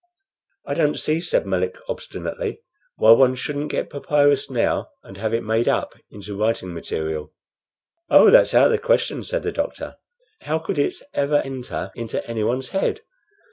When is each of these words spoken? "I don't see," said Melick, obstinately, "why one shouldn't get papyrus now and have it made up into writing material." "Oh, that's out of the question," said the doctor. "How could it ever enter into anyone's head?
"I 0.65 0.73
don't 0.73 0.99
see," 0.99 1.21
said 1.21 1.45
Melick, 1.45 1.77
obstinately, 1.87 2.61
"why 2.95 3.11
one 3.11 3.35
shouldn't 3.35 3.69
get 3.69 3.91
papyrus 3.91 4.49
now 4.49 4.87
and 5.03 5.15
have 5.17 5.31
it 5.31 5.43
made 5.43 5.67
up 5.67 5.93
into 6.09 6.35
writing 6.35 6.73
material." 6.73 7.33
"Oh, 8.09 8.31
that's 8.31 8.55
out 8.55 8.65
of 8.65 8.71
the 8.71 8.79
question," 8.79 9.23
said 9.23 9.43
the 9.43 9.51
doctor. 9.51 9.97
"How 10.41 10.57
could 10.57 10.79
it 10.79 10.95
ever 11.13 11.41
enter 11.45 11.91
into 11.93 12.27
anyone's 12.27 12.69
head? 12.69 13.01